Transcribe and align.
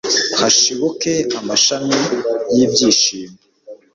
hashibuke 0.39 1.13
amashami 1.39 1.97
y'iby'ishimo 2.55 3.37